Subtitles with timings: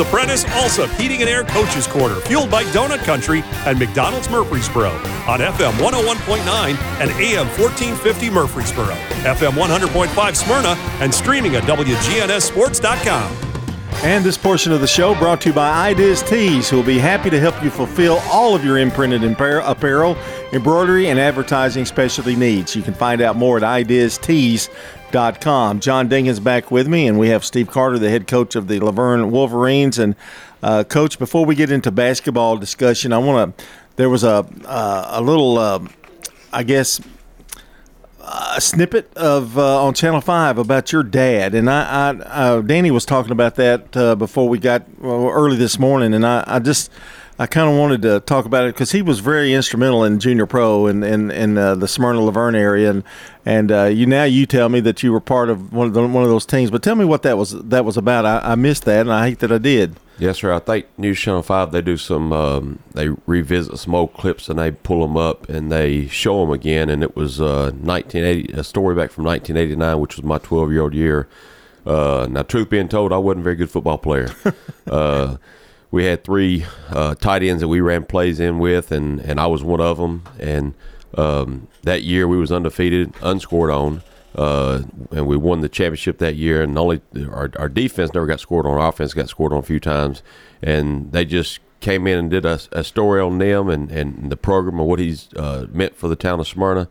[0.00, 4.88] The Prentice Allsup Heating and Air Coaches Corner, fueled by Donut Country and McDonald's Murfreesboro
[5.28, 6.40] on FM 101.9
[7.02, 8.94] and AM 1450 Murfreesboro,
[9.24, 10.68] FM 100.5 Smyrna,
[11.02, 13.50] and streaming at WGNSSports.com.
[14.02, 16.98] And this portion of the show brought to you by Ideas Tees, who will be
[16.98, 20.16] happy to help you fulfill all of your imprinted apparel,
[20.52, 22.76] embroidery, and advertising specialty needs.
[22.76, 25.80] You can find out more at ideastees.com.
[25.80, 28.80] John Dinkins back with me, and we have Steve Carter, the head coach of the
[28.80, 29.98] La Vergne Wolverines.
[29.98, 30.16] And,
[30.62, 33.64] uh, Coach, before we get into basketball discussion, I want to.
[33.96, 35.80] There was a, uh, a little, uh,
[36.52, 37.00] I guess,
[38.54, 42.90] a snippet of uh, on Channel Five about your dad, and I, I uh, Danny
[42.90, 46.58] was talking about that uh, before we got well, early this morning, and I, I
[46.60, 46.90] just
[47.40, 50.44] I kind of wanted to talk about it because he was very instrumental in junior
[50.44, 53.02] pro and in, in, in uh, the Smyrna La Vergne area, and
[53.46, 56.06] and uh, you now you tell me that you were part of one of the,
[56.06, 58.26] one of those teams, but tell me what that was that was about.
[58.26, 59.96] I, I missed that, and I hate that I did.
[60.18, 60.52] Yes, sir.
[60.52, 64.58] I think News Channel Five they do some um, they revisit some old clips and
[64.58, 66.90] they pull them up and they show them again.
[66.90, 70.82] And it was uh, 1980 a story back from 1989, which was my 12 year
[70.82, 71.26] old year.
[71.86, 74.28] Uh, now, truth being told, I wasn't a very good football player.
[74.90, 75.38] uh,
[75.90, 79.46] we had three uh, tight ends that we ran plays in with, and, and I
[79.46, 80.24] was one of them.
[80.38, 80.74] And
[81.16, 84.02] um, that year we was undefeated, unscored on
[84.34, 86.62] uh, and we won the championship that year.
[86.62, 88.72] And only our, our defense never got scored on.
[88.72, 90.22] Our offense got scored on a few times,
[90.62, 94.36] and they just came in and did a, a story on them and, and the
[94.36, 96.88] program and what he's uh, meant for the town of Smyrna.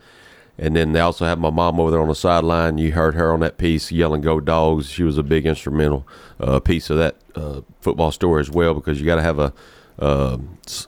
[0.62, 2.78] And then they also have my mom over there on the sideline.
[2.78, 6.06] You heard her on that piece yelling "Go Dogs!" She was a big instrumental
[6.40, 9.54] uh, piece of that uh, football story as well because you got to have a,
[10.00, 10.38] uh,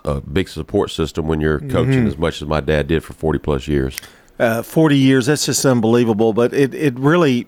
[0.04, 2.08] a big support system when you're coaching mm-hmm.
[2.08, 3.98] as much as my dad did for 40 plus years
[4.42, 5.28] uh, 40 years.
[5.28, 6.34] That's just unbelievable.
[6.34, 7.48] But it, it really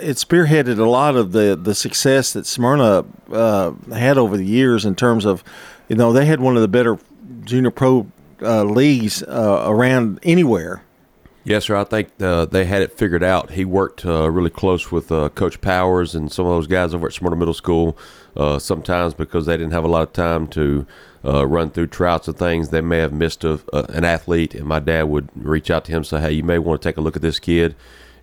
[0.00, 4.84] it spearheaded a lot of the, the success that Smyrna uh, had over the years
[4.84, 5.42] in terms of,
[5.88, 6.98] you know, they had one of the better
[7.44, 8.06] junior pro
[8.40, 10.82] uh, leagues uh, around anywhere.
[11.44, 11.76] Yes, sir.
[11.76, 13.52] I think uh, they had it figured out.
[13.52, 17.06] He worked uh, really close with uh, Coach Powers and some of those guys over
[17.06, 17.96] at Smyrna Middle School.
[18.36, 20.86] Uh, sometimes because they didn't have a lot of time to
[21.24, 23.60] uh, run through trouts and things, they may have missed a,
[23.96, 24.54] an athlete.
[24.54, 26.88] And my dad would reach out to him and say, "Hey, you may want to
[26.88, 27.74] take a look at this kid."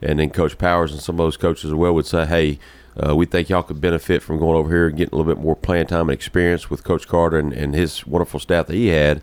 [0.01, 2.59] And then Coach Powers and some of those coaches as well would say, "Hey,
[3.03, 5.41] uh, we think y'all could benefit from going over here and getting a little bit
[5.41, 8.87] more playing time and experience with Coach Carter and, and his wonderful staff that he
[8.87, 9.21] had."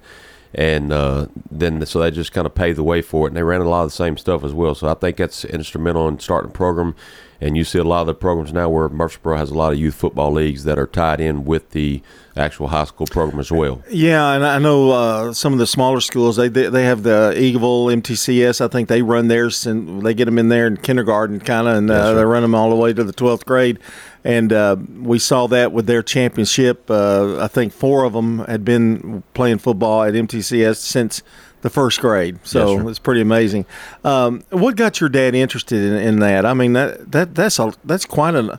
[0.54, 3.30] And uh, then so they just kind of paved the way for it.
[3.30, 4.74] And they ran a lot of the same stuff as well.
[4.74, 6.94] So I think that's instrumental in starting the program.
[7.42, 9.78] And you see a lot of the programs now where Murfreesboro has a lot of
[9.78, 12.00] youth football leagues that are tied in with the
[12.36, 13.82] actual high school program as well.
[13.90, 17.92] Yeah, and I know uh, some of the smaller schools they they have the Eagleville
[18.00, 18.60] MTCS.
[18.60, 21.76] I think they run theirs and they get them in there in kindergarten kind of,
[21.78, 22.12] and uh, right.
[22.14, 23.80] they run them all the way to the twelfth grade
[24.24, 26.90] and uh, we saw that with their championship.
[26.90, 31.22] Uh, I think four of them had been playing football at MTCS since
[31.62, 33.66] the first grade, so yes, it's pretty amazing.
[34.04, 36.44] Um, what got your dad interested in, in, that?
[36.44, 38.50] I mean, that that that's a that's quite an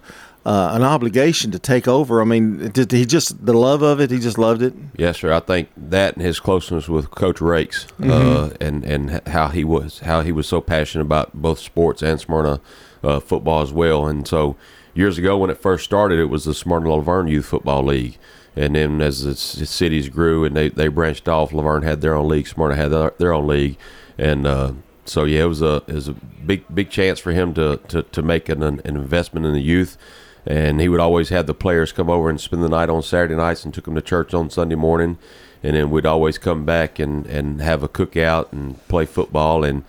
[0.46, 2.22] uh, an obligation to take over.
[2.22, 4.12] I mean, did he just the love of it?
[4.12, 4.74] He just loved it.
[4.98, 5.32] Yes, sir.
[5.32, 8.64] I think that and his closeness with Coach Rakes, uh, mm-hmm.
[8.64, 12.60] and and how he was how he was so passionate about both sports and Smyrna
[13.04, 14.56] uh, football as well, and so
[14.94, 18.18] years ago when it first started, it was the Smyrna La Vergne Youth Football League.
[18.56, 22.14] And then as the cities grew and they, they branched off, La Vergne had their
[22.14, 23.78] own league, Smyrna had their, their own league.
[24.18, 24.74] And uh,
[25.06, 28.04] so, yeah, it was a it was a big big chance for him to, to,
[28.04, 29.98] to make an, an investment in the youth.
[30.46, 33.36] And he would always have the players come over and spend the night on Saturday
[33.36, 35.18] nights and took them to church on Sunday morning.
[35.64, 39.64] And then we'd always come back and, and have a cookout and play football.
[39.64, 39.86] And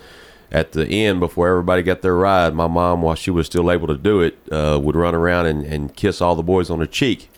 [0.54, 3.88] at the end before everybody got their ride, my mom, while she was still able
[3.88, 6.86] to do it, uh, would run around and, and kiss all the boys on the
[6.86, 7.28] cheek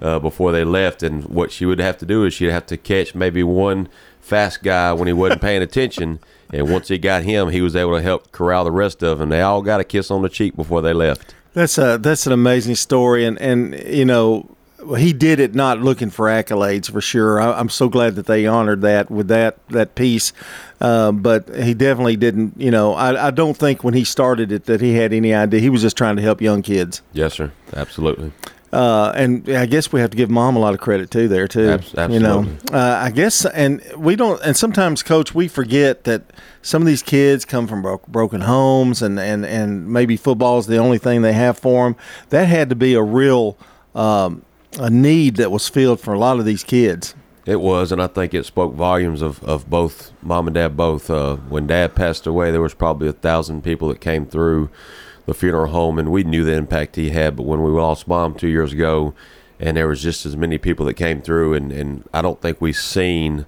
[0.00, 1.02] uh, before they left.
[1.02, 3.88] And what she would have to do is she'd have to catch maybe one
[4.20, 6.20] fast guy when he wasn't paying attention.
[6.52, 9.28] And once he got him, he was able to help corral the rest of them.
[9.28, 11.32] They all got a kiss on the cheek before they left.
[11.52, 14.50] That's a that's an amazing story, and and you know
[14.96, 17.40] he did it not looking for accolades for sure.
[17.40, 20.32] I, am so glad that they honored that with that that piece.
[20.80, 22.58] Uh, but he definitely didn't.
[22.58, 25.60] You know, I, I don't think when he started it that he had any idea.
[25.60, 27.02] He was just trying to help young kids.
[27.12, 27.52] Yes, sir.
[27.74, 28.32] Absolutely.
[28.72, 31.48] Uh, and I guess we have to give mom a lot of credit too there
[31.48, 31.70] too.
[31.70, 32.14] Absolutely.
[32.14, 36.22] You know, uh, I guess, and we don't, and sometimes, coach, we forget that
[36.62, 40.66] some of these kids come from bro- broken homes, and and and maybe football is
[40.66, 41.96] the only thing they have for them.
[42.28, 43.58] That had to be a real
[43.94, 44.42] um,
[44.78, 47.14] a need that was filled for a lot of these kids.
[47.46, 50.76] It was, and I think it spoke volumes of, of both mom and dad.
[50.76, 54.70] Both uh, when dad passed away, there was probably a thousand people that came through
[55.26, 57.36] the funeral home, and we knew the impact he had.
[57.36, 59.14] But when we lost mom two years ago,
[59.58, 62.60] and there was just as many people that came through, and, and I don't think
[62.60, 63.46] we've seen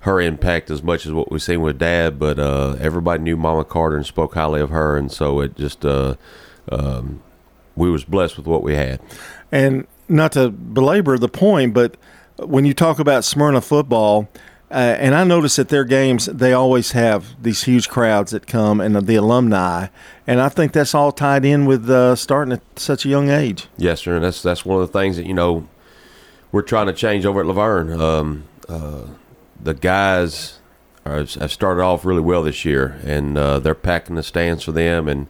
[0.00, 3.64] her impact as much as what we've seen with Dad, but uh, everybody knew Mama
[3.64, 6.16] Carter and spoke highly of her, and so it just uh,
[6.70, 7.22] um,
[7.76, 9.00] we was blessed with what we had.
[9.52, 11.96] And not to belabor the point, but
[12.38, 14.28] when you talk about Smyrna football,
[14.70, 18.80] uh, and I notice at their games they always have these huge crowds that come
[18.80, 19.88] and the alumni,
[20.26, 23.66] and I think that's all tied in with uh, starting at such a young age.
[23.76, 25.68] Yes, sir, and that's that's one of the things that you know
[26.52, 28.00] we're trying to change over at La Vergne.
[28.00, 29.02] Um, uh,
[29.60, 30.58] the guys
[31.04, 34.72] are, have started off really well this year, and uh, they're packing the stands for
[34.72, 35.26] them, and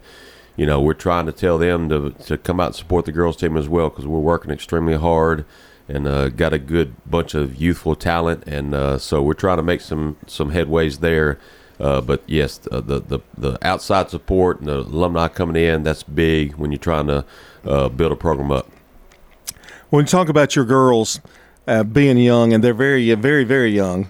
[0.55, 3.37] you know we're trying to tell them to to come out and support the girls
[3.37, 5.45] team as well because we're working extremely hard
[5.87, 9.63] and uh, got a good bunch of youthful talent, and uh, so we're trying to
[9.63, 11.37] make some some headways there.
[11.79, 16.55] Uh, but yes, the, the the outside support and the alumni coming in that's big
[16.55, 17.25] when you're trying to
[17.65, 18.69] uh, build a program up.
[19.89, 21.19] When you talk about your girls
[21.67, 24.09] uh, being young, and they're very very very young,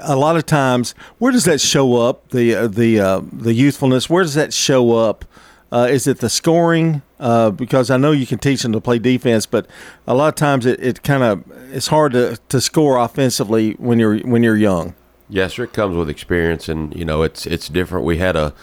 [0.00, 2.30] a lot of times, where does that show up?
[2.30, 4.08] The uh, the the youthfulness.
[4.10, 5.24] Where does that show up?
[5.74, 7.02] Uh, is it the scoring?
[7.18, 9.66] Uh, because I know you can teach them to play defense, but
[10.06, 11.42] a lot of times it, it kind of
[11.72, 14.94] it's hard to, to score offensively when you're when you're young.
[15.28, 15.64] Yes, sir.
[15.64, 18.04] It comes with experience, and you know it's it's different.
[18.04, 18.54] We had a,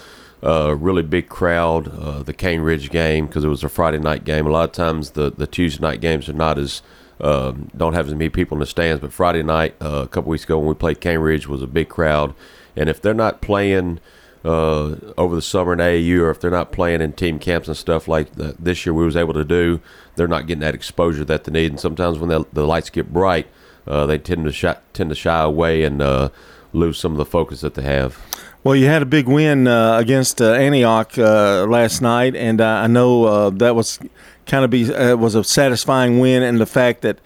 [0.41, 4.23] a really big crowd, uh, the Cane Ridge game, because it was a Friday night
[4.23, 4.45] game.
[4.45, 6.81] A lot of times the the Tuesday night games are not as
[7.21, 10.29] um, don't have as many people in the stands, but Friday night uh, a couple
[10.29, 12.33] weeks ago when we played Cane Ridge was a big crowd,
[12.75, 13.99] and if they're not playing
[14.43, 17.77] uh, over the summer in AAU, or if they're not playing in team camps and
[17.77, 19.79] stuff like that, this year we was able to do,
[20.15, 21.71] they're not getting that exposure that they need.
[21.71, 23.47] And sometimes when the, the lights get bright,
[23.85, 26.29] uh, they tend to shy, tend to shy away and uh,
[26.73, 28.19] lose some of the focus that they have.
[28.63, 33.75] Well, you had a big win uh, against Antioch last night, and I know that
[33.75, 33.99] was
[34.45, 37.19] kind of be was a satisfying win, and the fact that.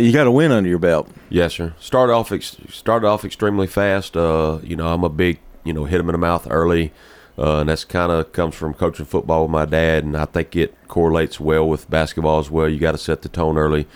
[0.00, 1.08] you got a win under your belt.
[1.28, 1.74] Yes, sir.
[1.80, 4.14] Started off ex- started off extremely fast.
[4.14, 6.92] you know, I'm a big you know hit him in the mouth early.
[7.38, 10.54] Uh, and that's kind of comes from coaching football with my dad, and I think
[10.54, 12.68] it correlates well with basketball as well.
[12.68, 13.86] You got to set the tone early.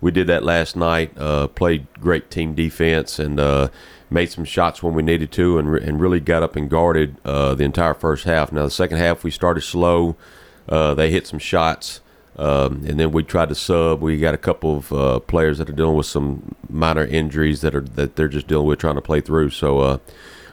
[0.00, 1.12] We did that last night.
[1.18, 3.68] Uh, played great team defense and uh,
[4.10, 7.16] made some shots when we needed to, and, re- and really got up and guarded
[7.24, 8.52] uh, the entire first half.
[8.52, 10.14] Now the second half we started slow.
[10.68, 12.00] Uh, they hit some shots,
[12.36, 14.00] um, and then we tried to sub.
[14.00, 17.74] We got a couple of uh, players that are dealing with some minor injuries that
[17.74, 19.50] are that they're just dealing with trying to play through.
[19.50, 20.00] So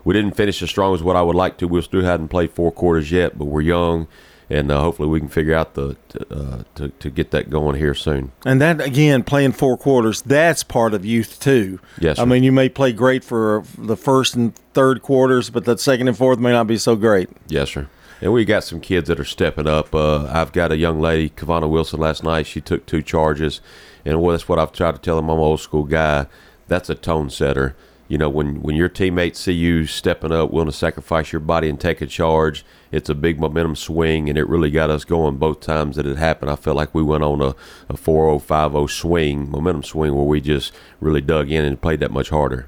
[0.04, 1.68] we didn't finish as strong as what I would like to.
[1.68, 4.08] We still hadn't played four quarters yet, but we're young,
[4.50, 7.78] and uh, hopefully we can figure out the to, uh, to, to get that going
[7.78, 8.32] here soon.
[8.46, 11.80] And that again, playing four quarters, that's part of youth too.
[12.00, 12.24] Yes, sir.
[12.24, 16.08] I mean you may play great for the first and third quarters, but the second
[16.08, 17.30] and fourth may not be so great.
[17.48, 17.88] Yes, sir.
[18.22, 19.96] And we got some kids that are stepping up.
[19.96, 22.46] Uh, I've got a young lady, Kavana Wilson, last night.
[22.46, 23.62] She took two charges,
[24.06, 25.30] and that's what I've tried to tell them.
[25.30, 26.28] I'm an old school guy.
[26.68, 27.76] That's a tone setter
[28.12, 31.70] you know, when, when your teammates see you stepping up, willing to sacrifice your body
[31.70, 35.38] and take a charge, it's a big momentum swing, and it really got us going
[35.38, 36.52] both times that it happened.
[36.52, 37.56] I felt like we went on a,
[37.88, 42.12] a 4 0 swing, momentum swing, where we just really dug in and played that
[42.12, 42.68] much harder.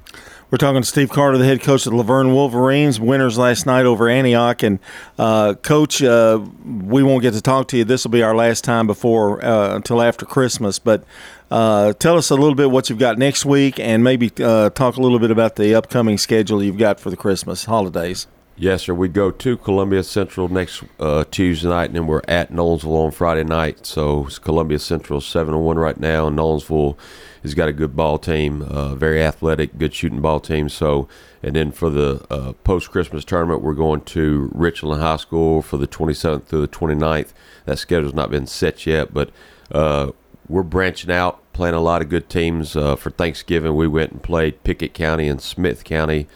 [0.50, 3.66] We're talking to Steve Carter, the head coach of the La Vergne Wolverines, winners last
[3.66, 4.62] night over Antioch.
[4.62, 4.78] And,
[5.18, 7.84] uh, Coach, uh, we won't get to talk to you.
[7.84, 10.78] This will be our last time before uh, until after Christmas.
[10.78, 11.04] But
[11.50, 14.96] uh, tell us a little bit what you've got next week and maybe uh, talk
[14.96, 18.26] a little bit about the upcoming schedule you've got for the Christmas holidays.
[18.56, 18.94] Yes, sir.
[18.94, 23.10] We go to Columbia Central next uh, Tuesday night, and then we're at Nolensville on
[23.10, 23.84] Friday night.
[23.84, 26.96] So Columbia Central seven and one right now, and Nolensville
[27.42, 30.68] has got a good ball team, uh, very athletic, good shooting ball team.
[30.68, 31.08] So,
[31.42, 35.76] and then for the uh, post Christmas tournament, we're going to Richland High School for
[35.76, 37.32] the 27th through the 29th.
[37.64, 39.30] That schedule's not been set yet, but
[39.72, 40.12] uh,
[40.48, 42.76] we're branching out, playing a lot of good teams.
[42.76, 46.28] Uh, for Thanksgiving, we went and played Pickett County and Smith County.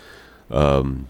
[0.50, 1.06] Um,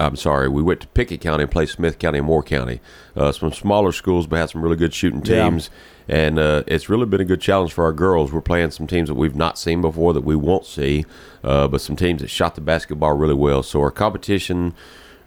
[0.00, 2.80] I'm sorry, we went to Pickett County and played Smith County and Moore County.
[3.16, 5.70] Uh, some smaller schools, but had some really good shooting teams.
[6.08, 6.16] Yeah.
[6.16, 8.32] And uh, it's really been a good challenge for our girls.
[8.32, 11.06] We're playing some teams that we've not seen before that we won't see,
[11.42, 13.62] uh, but some teams that shot the basketball really well.
[13.62, 14.74] So our competition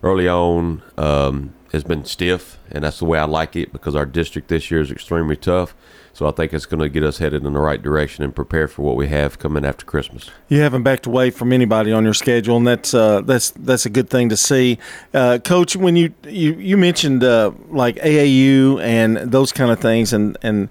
[0.03, 4.05] early on um, has been stiff, and that's the way I like it because our
[4.05, 5.75] district this year is extremely tough.
[6.11, 8.67] So I think it's going to get us headed in the right direction and prepare
[8.67, 10.31] for what we have coming after Christmas.
[10.47, 13.89] You haven't backed away from anybody on your schedule, and that's uh, that's that's a
[13.91, 14.79] good thing to see,
[15.13, 15.75] uh, Coach.
[15.75, 20.69] When you you you mentioned uh, like AAU and those kind of things, and and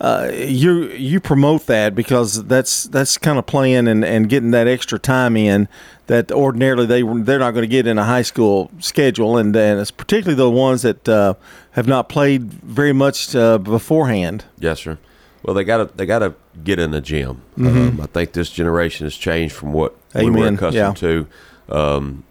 [0.00, 4.68] uh, you you promote that because that's that's kind of playing and, and getting that
[4.68, 5.66] extra time in
[6.06, 9.80] that ordinarily they they're not going to get in a high school schedule, and, and
[9.80, 11.34] it's particularly the ones that uh,
[11.72, 14.44] have not played very much uh, beforehand.
[14.58, 14.98] Yes, sir.
[15.42, 17.42] Well, they got to they got to get in the gym.
[17.56, 20.54] Um, I think this generation has changed from what we were Mm-hmm.
[20.54, 20.92] Accustomed Yeah.
[20.94, 21.26] to.
[21.68, 22.24] Um,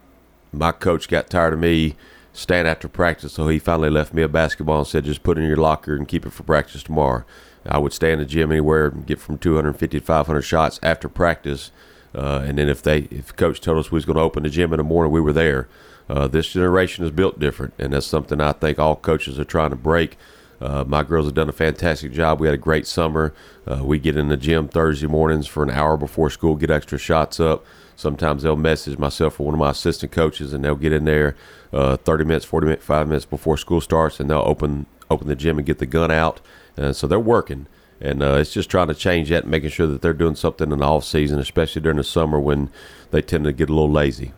[0.53, 1.95] my coach got tired of me
[2.33, 5.41] staying after practice, so he finally left me a basketball and said, "Just put it
[5.41, 7.23] in your locker and keep it for practice tomorrow."
[7.67, 11.09] I would stay in the gym anywhere and get from 250 to 500 shots after
[11.09, 11.71] practice,
[12.15, 14.49] uh, and then if they if coach told us we was going to open the
[14.49, 15.67] gym in the morning, we were there.
[16.09, 19.71] Uh, this generation is built different, and that's something I think all coaches are trying
[19.71, 20.17] to break.
[20.59, 22.39] Uh, my girls have done a fantastic job.
[22.39, 23.33] We had a great summer.
[23.69, 26.97] Uh, we get in the gym Thursday mornings for an hour before school, get extra
[26.97, 27.65] shots up.
[27.95, 31.35] Sometimes they'll message myself or one of my assistant coaches, and they'll get in there
[31.73, 35.35] uh, 30 minutes, 40 minutes, five minutes before school starts, and they'll open open the
[35.35, 36.41] gym and get the gun out.
[36.77, 37.67] Uh, so they're working,
[37.99, 40.71] and uh, it's just trying to change that, and making sure that they're doing something
[40.71, 42.69] in the off season, especially during the summer when
[43.11, 44.33] they tend to get a little lazy.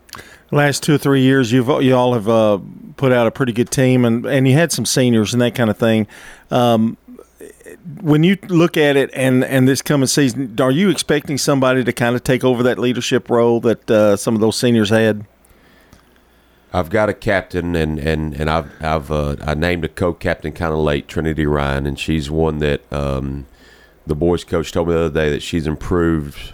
[0.51, 2.59] last two or three years, you've you all have uh,
[2.97, 5.69] put out a pretty good team, and and you had some seniors and that kind
[5.69, 6.07] of thing.
[6.51, 6.97] Um,
[8.01, 11.93] when you look at it and and this coming season, are you expecting somebody to
[11.93, 15.25] kind of take over that leadership role that uh, some of those seniors had?
[16.71, 20.71] I've got a captain, and and and I've I've uh, I named a co-captain kind
[20.71, 23.47] of late, Trinity Ryan, and she's one that um,
[24.05, 26.53] the boys' coach told me the other day that she's improved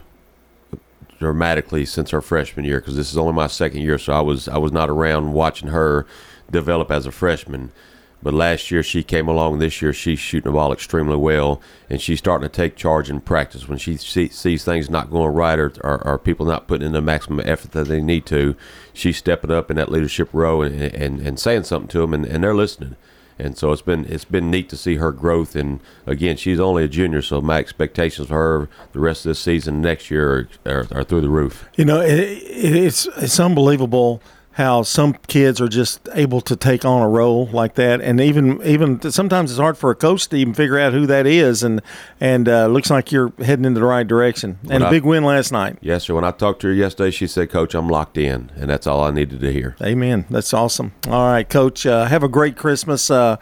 [1.20, 4.48] dramatically since her freshman year because this is only my second year, so I was
[4.48, 6.06] I was not around watching her
[6.50, 7.72] develop as a freshman.
[8.24, 9.60] But last year she came along.
[9.60, 13.22] This year she's shooting the ball extremely well, and she's starting to take charge in
[13.22, 13.68] practice.
[13.68, 16.94] When she see, sees things not going right or, or, or people not putting in
[16.94, 18.56] the maximum effort that they need to,
[18.94, 22.26] she's stepping up in that leadership role and, and, and saying something to them, and,
[22.26, 22.96] and they're listening.
[23.38, 25.56] And so it's been it's been neat to see her growth.
[25.56, 29.40] And again, she's only a junior, so my expectations for her the rest of this
[29.40, 31.68] season, next year, are, are, through the roof.
[31.76, 34.22] You know, it, it, it's it's unbelievable
[34.56, 38.62] how some kids are just able to take on a role like that, and even
[38.64, 41.62] even sometimes it's hard for a coach to even figure out who that is.
[41.62, 41.82] And
[42.22, 44.58] and uh, looks like you're heading in the right direction.
[44.70, 45.78] And a I- big win last night.
[45.82, 46.14] Yes, sir.
[46.16, 49.04] When I talked to her yesterday, she said, "Coach, I'm locked in," and that's all
[49.04, 49.76] I needed to hear.
[49.82, 50.24] Amen.
[50.30, 50.94] That's awesome.
[51.10, 51.86] All right, Coach.
[51.86, 53.12] Uh, have a great Christmas.
[53.12, 53.36] Uh,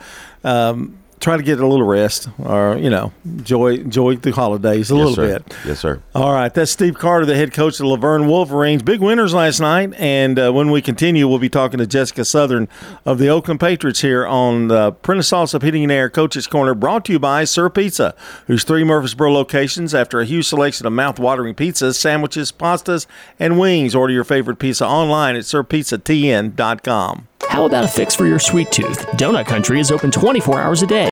[0.43, 4.95] um, try to get a little rest, or you know, enjoy enjoy the holidays a
[4.95, 5.39] yes, little sir.
[5.39, 5.55] bit.
[5.65, 6.01] Yes, sir.
[6.13, 8.83] All right, that's Steve Carter, the head coach of the La Vergne Wolverines.
[8.83, 12.67] Big winners last night, and uh, when we continue, we'll be talking to Jessica Southern
[13.05, 17.05] of the Oakland Patriots here on the Prentice Allsup Heating and Air Coaches Corner, brought
[17.05, 18.13] to you by Sir Pizza,
[18.47, 23.07] whose three Murfreesboro locations after a huge selection of mouth-watering pizzas, sandwiches, pastas,
[23.39, 23.95] and wings.
[23.95, 27.27] Order your favorite pizza online at sirpizzatn.com.
[27.49, 29.05] How about a fix for your sweet tooth?
[29.11, 31.01] Donut Country is open 24 hours a day.